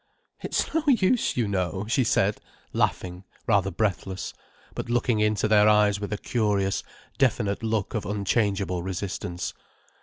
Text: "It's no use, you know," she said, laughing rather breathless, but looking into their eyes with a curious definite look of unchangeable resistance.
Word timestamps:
"It's 0.41 0.73
no 0.73 0.83
use, 0.87 1.37
you 1.37 1.47
know," 1.47 1.85
she 1.87 2.03
said, 2.03 2.41
laughing 2.73 3.23
rather 3.45 3.69
breathless, 3.69 4.33
but 4.73 4.89
looking 4.89 5.19
into 5.19 5.47
their 5.47 5.69
eyes 5.69 5.99
with 5.99 6.11
a 6.11 6.17
curious 6.17 6.81
definite 7.19 7.61
look 7.61 7.93
of 7.93 8.07
unchangeable 8.07 8.81
resistance. 8.81 9.53